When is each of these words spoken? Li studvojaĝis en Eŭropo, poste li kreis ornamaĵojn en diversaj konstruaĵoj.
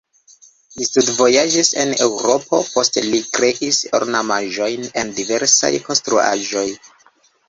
Li 0.77 0.85
studvojaĝis 0.85 1.67
en 1.83 1.91
Eŭropo, 2.05 2.61
poste 2.77 3.03
li 3.07 3.19
kreis 3.37 3.81
ornamaĵojn 3.99 4.87
en 5.03 5.13
diversaj 5.21 5.71
konstruaĵoj. 5.85 6.65